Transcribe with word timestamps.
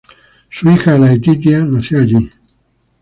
Su 0.49 0.71
hija 0.71 0.97
Laetitia 0.97 1.63
nació 1.63 1.99
allí. 2.01 2.27